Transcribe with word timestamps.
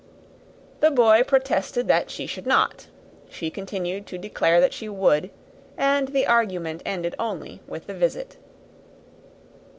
The 0.79 0.89
boy 0.89 1.21
protested 1.21 1.87
that 1.87 2.09
she 2.09 2.25
should 2.25 2.47
not; 2.47 2.87
she 3.29 3.51
continued 3.51 4.07
to 4.07 4.17
declare 4.17 4.59
that 4.59 4.73
she 4.73 4.89
would; 4.89 5.29
and 5.77 6.07
the 6.07 6.25
argument 6.25 6.81
ended 6.87 7.13
only 7.19 7.61
with 7.67 7.85
the 7.85 7.93
visit. 7.93 8.37